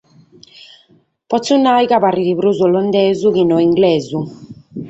Potzo 1.33 1.53
nàrrere 1.65 1.87
chi 1.91 1.97
paret 2.05 2.29
prus 2.39 2.59
olandesu 2.69 3.27
chi 3.35 3.43
no 3.45 3.57
inglesu. 3.67 4.19